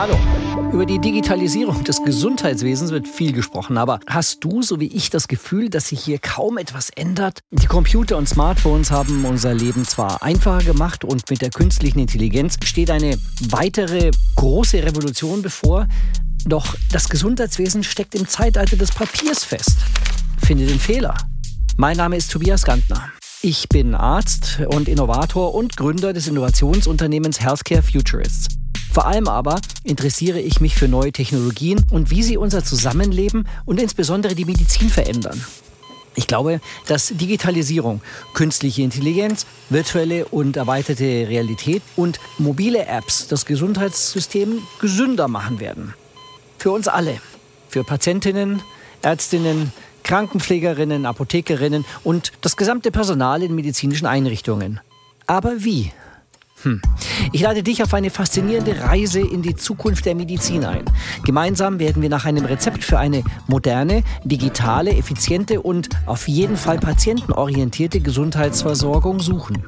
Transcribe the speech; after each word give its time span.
Hallo. 0.00 0.16
Über 0.72 0.86
die 0.86 1.00
Digitalisierung 1.00 1.82
des 1.82 2.04
Gesundheitswesens 2.04 2.92
wird 2.92 3.08
viel 3.08 3.32
gesprochen, 3.32 3.76
aber 3.76 3.98
hast 4.06 4.44
du, 4.44 4.62
so 4.62 4.78
wie 4.78 4.86
ich, 4.86 5.10
das 5.10 5.26
Gefühl, 5.26 5.70
dass 5.70 5.88
sich 5.88 5.98
hier 5.98 6.20
kaum 6.20 6.56
etwas 6.56 6.90
ändert? 6.90 7.40
Die 7.50 7.66
Computer 7.66 8.16
und 8.16 8.28
Smartphones 8.28 8.92
haben 8.92 9.24
unser 9.24 9.54
Leben 9.54 9.84
zwar 9.84 10.22
einfacher 10.22 10.62
gemacht 10.62 11.02
und 11.02 11.28
mit 11.28 11.42
der 11.42 11.50
künstlichen 11.50 11.98
Intelligenz 11.98 12.58
steht 12.62 12.92
eine 12.92 13.18
weitere 13.48 14.12
große 14.36 14.84
Revolution 14.84 15.42
bevor, 15.42 15.88
doch 16.46 16.76
das 16.92 17.08
Gesundheitswesen 17.08 17.82
steckt 17.82 18.14
im 18.14 18.28
Zeitalter 18.28 18.76
des 18.76 18.92
Papiers 18.92 19.42
fest. 19.42 19.78
Finde 20.46 20.66
den 20.66 20.78
Fehler. 20.78 21.16
Mein 21.76 21.96
Name 21.96 22.16
ist 22.16 22.30
Tobias 22.30 22.62
Gantner. 22.62 23.10
Ich 23.42 23.68
bin 23.68 23.96
Arzt 23.96 24.60
und 24.68 24.88
Innovator 24.88 25.56
und 25.56 25.76
Gründer 25.76 26.12
des 26.12 26.28
Innovationsunternehmens 26.28 27.40
Healthcare 27.40 27.82
Futurists. 27.82 28.46
Vor 28.92 29.06
allem 29.06 29.28
aber 29.28 29.60
interessiere 29.84 30.40
ich 30.40 30.60
mich 30.60 30.74
für 30.74 30.88
neue 30.88 31.12
Technologien 31.12 31.84
und 31.90 32.10
wie 32.10 32.22
sie 32.22 32.36
unser 32.36 32.64
Zusammenleben 32.64 33.46
und 33.64 33.80
insbesondere 33.80 34.34
die 34.34 34.44
Medizin 34.44 34.88
verändern. 34.88 35.44
Ich 36.14 36.26
glaube, 36.26 36.60
dass 36.88 37.12
Digitalisierung, 37.14 38.00
künstliche 38.34 38.82
Intelligenz, 38.82 39.46
virtuelle 39.70 40.24
und 40.26 40.56
erweiterte 40.56 41.04
Realität 41.04 41.80
und 41.94 42.18
mobile 42.38 42.86
Apps 42.86 43.28
das 43.28 43.46
Gesundheitssystem 43.46 44.62
gesünder 44.80 45.28
machen 45.28 45.60
werden. 45.60 45.94
Für 46.58 46.72
uns 46.72 46.88
alle. 46.88 47.20
Für 47.68 47.84
Patientinnen, 47.84 48.62
Ärztinnen, 49.02 49.72
Krankenpflegerinnen, 50.02 51.06
Apothekerinnen 51.06 51.84
und 52.02 52.32
das 52.40 52.56
gesamte 52.56 52.90
Personal 52.90 53.44
in 53.44 53.54
medizinischen 53.54 54.06
Einrichtungen. 54.06 54.80
Aber 55.26 55.62
wie? 55.62 55.92
Hm. 56.62 56.82
Ich 57.32 57.40
lade 57.40 57.62
dich 57.62 57.82
auf 57.82 57.94
eine 57.94 58.10
faszinierende 58.10 58.80
Reise 58.80 59.20
in 59.20 59.42
die 59.42 59.54
Zukunft 59.54 60.06
der 60.06 60.14
Medizin 60.14 60.64
ein. 60.64 60.84
Gemeinsam 61.24 61.78
werden 61.78 62.02
wir 62.02 62.08
nach 62.08 62.24
einem 62.24 62.44
Rezept 62.44 62.82
für 62.82 62.98
eine 62.98 63.22
moderne, 63.46 64.02
digitale, 64.24 64.92
effiziente 64.96 65.62
und 65.62 65.88
auf 66.06 66.26
jeden 66.26 66.56
Fall 66.56 66.78
patientenorientierte 66.78 68.00
Gesundheitsversorgung 68.00 69.20
suchen. 69.20 69.62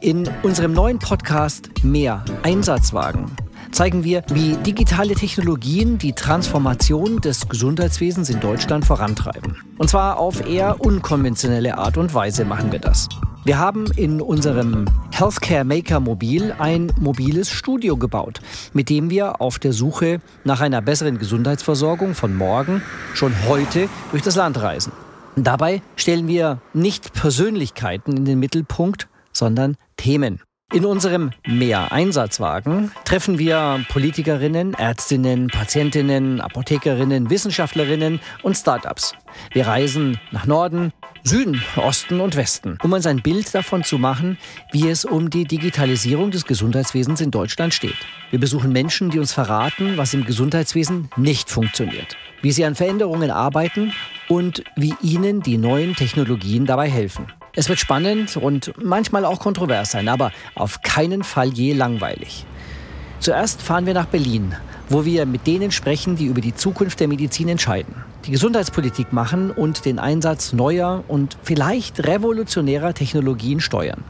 In 0.00 0.30
unserem 0.44 0.72
neuen 0.72 1.00
Podcast 1.00 1.70
Mehr 1.82 2.24
Einsatzwagen 2.44 3.26
zeigen 3.72 4.04
wir, 4.04 4.22
wie 4.32 4.56
digitale 4.56 5.14
Technologien 5.14 5.98
die 5.98 6.12
Transformation 6.12 7.20
des 7.20 7.48
Gesundheitswesens 7.48 8.30
in 8.30 8.40
Deutschland 8.40 8.84
vorantreiben. 8.84 9.56
Und 9.76 9.90
zwar 9.90 10.18
auf 10.18 10.48
eher 10.48 10.80
unkonventionelle 10.80 11.76
Art 11.76 11.96
und 11.96 12.14
Weise 12.14 12.44
machen 12.44 12.70
wir 12.70 12.78
das. 12.78 13.08
Wir 13.48 13.58
haben 13.58 13.86
in 13.96 14.20
unserem 14.20 14.84
Healthcare 15.10 15.64
Maker 15.64 16.00
Mobil 16.00 16.54
ein 16.58 16.92
mobiles 17.00 17.50
Studio 17.50 17.96
gebaut, 17.96 18.42
mit 18.74 18.90
dem 18.90 19.08
wir 19.08 19.40
auf 19.40 19.58
der 19.58 19.72
Suche 19.72 20.20
nach 20.44 20.60
einer 20.60 20.82
besseren 20.82 21.16
Gesundheitsversorgung 21.16 22.14
von 22.14 22.36
morgen 22.36 22.82
schon 23.14 23.32
heute 23.48 23.88
durch 24.10 24.22
das 24.22 24.36
Land 24.36 24.60
reisen. 24.60 24.92
Dabei 25.34 25.80
stellen 25.96 26.28
wir 26.28 26.60
nicht 26.74 27.14
Persönlichkeiten 27.14 28.18
in 28.18 28.26
den 28.26 28.38
Mittelpunkt, 28.38 29.08
sondern 29.32 29.78
Themen. 29.96 30.42
In 30.70 30.84
unserem 30.84 31.30
Mehr-Einsatzwagen 31.46 32.92
treffen 33.06 33.38
wir 33.38 33.82
Politikerinnen, 33.88 34.74
Ärztinnen, 34.74 35.46
Patientinnen, 35.46 36.42
Apothekerinnen, 36.42 37.30
Wissenschaftlerinnen 37.30 38.20
und 38.42 38.54
Startups. 38.54 39.14
Wir 39.52 39.66
reisen 39.66 40.20
nach 40.30 40.44
Norden, 40.44 40.92
Süden, 41.24 41.62
Osten 41.76 42.20
und 42.20 42.36
Westen, 42.36 42.76
um 42.82 42.92
uns 42.92 43.06
ein 43.06 43.22
Bild 43.22 43.54
davon 43.54 43.82
zu 43.82 43.96
machen, 43.96 44.36
wie 44.70 44.90
es 44.90 45.06
um 45.06 45.30
die 45.30 45.46
Digitalisierung 45.46 46.30
des 46.32 46.44
Gesundheitswesens 46.44 47.22
in 47.22 47.30
Deutschland 47.30 47.72
steht. 47.72 47.96
Wir 48.28 48.38
besuchen 48.38 48.70
Menschen, 48.70 49.08
die 49.08 49.20
uns 49.20 49.32
verraten, 49.32 49.96
was 49.96 50.12
im 50.12 50.26
Gesundheitswesen 50.26 51.08
nicht 51.16 51.48
funktioniert, 51.48 52.18
wie 52.42 52.52
sie 52.52 52.66
an 52.66 52.74
Veränderungen 52.74 53.30
arbeiten 53.30 53.94
und 54.28 54.64
wie 54.76 54.92
ihnen 55.00 55.40
die 55.40 55.56
neuen 55.56 55.96
Technologien 55.96 56.66
dabei 56.66 56.90
helfen. 56.90 57.26
Es 57.58 57.68
wird 57.68 57.80
spannend 57.80 58.36
und 58.36 58.72
manchmal 58.80 59.24
auch 59.24 59.40
kontrovers 59.40 59.90
sein, 59.90 60.08
aber 60.08 60.30
auf 60.54 60.82
keinen 60.82 61.24
Fall 61.24 61.48
je 61.48 61.72
langweilig. 61.72 62.46
Zuerst 63.18 63.62
fahren 63.62 63.84
wir 63.84 63.94
nach 63.94 64.06
Berlin, 64.06 64.54
wo 64.88 65.04
wir 65.04 65.26
mit 65.26 65.48
denen 65.48 65.72
sprechen, 65.72 66.14
die 66.14 66.26
über 66.26 66.40
die 66.40 66.54
Zukunft 66.54 67.00
der 67.00 67.08
Medizin 67.08 67.48
entscheiden, 67.48 67.96
die 68.26 68.30
Gesundheitspolitik 68.30 69.12
machen 69.12 69.50
und 69.50 69.86
den 69.86 69.98
Einsatz 69.98 70.52
neuer 70.52 71.02
und 71.08 71.36
vielleicht 71.42 72.06
revolutionärer 72.06 72.94
Technologien 72.94 73.58
steuern. 73.58 74.04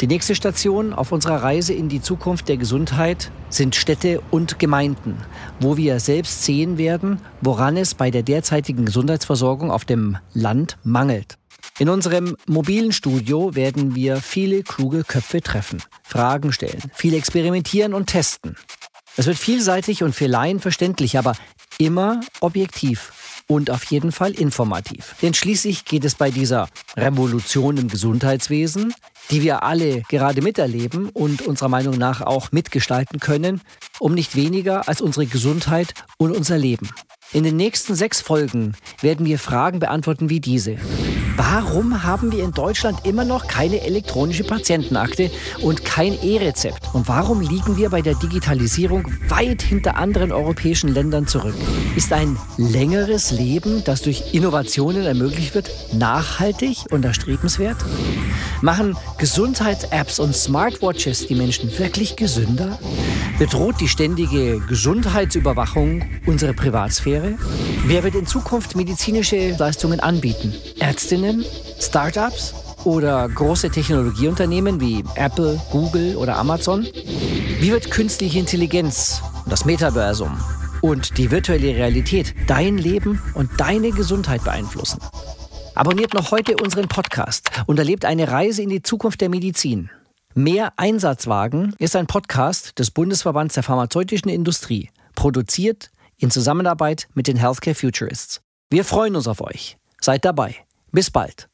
Die 0.00 0.06
nächste 0.06 0.36
Station 0.36 0.92
auf 0.92 1.10
unserer 1.10 1.42
Reise 1.42 1.72
in 1.72 1.88
die 1.88 2.00
Zukunft 2.00 2.48
der 2.48 2.58
Gesundheit 2.58 3.32
sind 3.48 3.74
Städte 3.74 4.22
und 4.30 4.60
Gemeinden, 4.60 5.16
wo 5.58 5.76
wir 5.76 5.98
selbst 5.98 6.44
sehen 6.44 6.78
werden, 6.78 7.18
woran 7.40 7.76
es 7.76 7.96
bei 7.96 8.12
der 8.12 8.22
derzeitigen 8.22 8.84
Gesundheitsversorgung 8.84 9.72
auf 9.72 9.84
dem 9.84 10.16
Land 10.32 10.78
mangelt. 10.84 11.38
In 11.80 11.88
unserem 11.88 12.36
mobilen 12.46 12.90
Studio 12.90 13.54
werden 13.54 13.94
wir 13.94 14.16
viele 14.16 14.64
kluge 14.64 15.04
Köpfe 15.04 15.40
treffen, 15.40 15.80
Fragen 16.02 16.52
stellen, 16.52 16.82
viel 16.92 17.14
experimentieren 17.14 17.94
und 17.94 18.06
testen. 18.06 18.56
Es 19.16 19.26
wird 19.26 19.38
vielseitig 19.38 20.02
und 20.02 20.12
für 20.12 20.26
Laien 20.26 20.58
verständlich, 20.58 21.18
aber 21.18 21.34
immer 21.78 22.20
objektiv 22.40 23.12
und 23.46 23.70
auf 23.70 23.84
jeden 23.84 24.10
Fall 24.10 24.32
informativ. 24.32 25.14
Denn 25.22 25.34
schließlich 25.34 25.84
geht 25.84 26.04
es 26.04 26.16
bei 26.16 26.32
dieser 26.32 26.68
Revolution 26.96 27.76
im 27.76 27.88
Gesundheitswesen, 27.88 28.92
die 29.30 29.42
wir 29.42 29.62
alle 29.62 30.02
gerade 30.08 30.42
miterleben 30.42 31.08
und 31.10 31.42
unserer 31.42 31.68
Meinung 31.68 31.96
nach 31.96 32.22
auch 32.22 32.50
mitgestalten 32.50 33.20
können, 33.20 33.60
um 34.00 34.14
nicht 34.14 34.34
weniger 34.34 34.88
als 34.88 35.00
unsere 35.00 35.26
Gesundheit 35.26 35.94
und 36.16 36.36
unser 36.36 36.58
Leben. 36.58 36.90
In 37.32 37.44
den 37.44 37.56
nächsten 37.56 37.94
sechs 37.94 38.20
Folgen 38.20 38.74
werden 39.00 39.26
wir 39.26 39.38
Fragen 39.38 39.78
beantworten 39.78 40.28
wie 40.28 40.40
diese. 40.40 40.76
Warum 41.38 42.02
haben 42.02 42.32
wir 42.32 42.42
in 42.42 42.50
Deutschland 42.50 43.06
immer 43.06 43.24
noch 43.24 43.46
keine 43.46 43.82
elektronische 43.82 44.42
Patientenakte 44.42 45.30
und 45.62 45.84
kein 45.84 46.20
E-Rezept? 46.20 46.92
Und 46.94 47.06
warum 47.06 47.40
liegen 47.40 47.76
wir 47.76 47.90
bei 47.90 48.02
der 48.02 48.16
Digitalisierung 48.16 49.04
weit 49.28 49.62
hinter 49.62 49.96
anderen 49.96 50.32
europäischen 50.32 50.92
Ländern 50.92 51.28
zurück? 51.28 51.54
Ist 51.94 52.12
ein 52.12 52.36
längeres 52.56 53.30
Leben, 53.30 53.84
das 53.84 54.02
durch 54.02 54.34
Innovationen 54.34 55.06
ermöglicht 55.06 55.54
wird, 55.54 55.70
nachhaltig 55.92 56.78
und 56.90 57.04
erstrebenswert? 57.04 57.76
Machen 58.60 58.96
Gesundheits-Apps 59.18 60.18
und 60.18 60.34
Smartwatches 60.34 61.28
die 61.28 61.36
Menschen 61.36 61.70
wirklich 61.78 62.16
gesünder? 62.16 62.80
Bedroht 63.38 63.80
die 63.80 63.86
ständige 63.86 64.58
Gesundheitsüberwachung 64.58 66.02
unsere 66.26 66.54
Privatsphäre? 66.54 67.38
Wer 67.84 68.02
wird 68.02 68.16
in 68.16 68.26
Zukunft 68.26 68.74
medizinische 68.74 69.54
Leistungen 69.56 70.00
anbieten? 70.00 70.52
Ärztinnen? 70.80 71.44
Startups 71.78 72.52
oder 72.82 73.28
große 73.28 73.70
Technologieunternehmen 73.70 74.80
wie 74.80 75.04
Apple, 75.14 75.60
Google 75.70 76.16
oder 76.16 76.36
Amazon? 76.36 76.88
Wie 77.60 77.70
wird 77.70 77.92
künstliche 77.92 78.40
Intelligenz, 78.40 79.22
das 79.48 79.64
Metaversum 79.64 80.36
und 80.82 81.16
die 81.16 81.30
virtuelle 81.30 81.76
Realität 81.76 82.34
dein 82.48 82.76
Leben 82.76 83.22
und 83.34 83.50
deine 83.56 83.92
Gesundheit 83.92 84.42
beeinflussen? 84.42 84.98
Abonniert 85.76 86.12
noch 86.12 86.32
heute 86.32 86.56
unseren 86.60 86.88
Podcast 86.88 87.52
und 87.66 87.78
erlebt 87.78 88.04
eine 88.04 88.26
Reise 88.26 88.62
in 88.62 88.68
die 88.68 88.82
Zukunft 88.82 89.20
der 89.20 89.28
Medizin. 89.28 89.90
Mehr 90.34 90.74
Einsatzwagen 90.76 91.74
ist 91.78 91.96
ein 91.96 92.06
Podcast 92.06 92.78
des 92.78 92.90
Bundesverbands 92.90 93.54
der 93.54 93.62
pharmazeutischen 93.62 94.28
Industrie, 94.28 94.90
produziert 95.14 95.90
in 96.16 96.30
Zusammenarbeit 96.30 97.08
mit 97.14 97.26
den 97.26 97.36
Healthcare 97.36 97.74
Futurists. 97.74 98.40
Wir 98.70 98.84
freuen 98.84 99.16
uns 99.16 99.26
auf 99.26 99.40
euch. 99.40 99.78
Seid 100.00 100.24
dabei. 100.24 100.54
Bis 100.92 101.10
bald. 101.10 101.48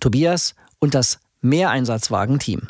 Tobias 0.00 0.54
und 0.78 0.94
das 0.94 1.18
Mehreinsatzwagen-Team. 1.40 2.62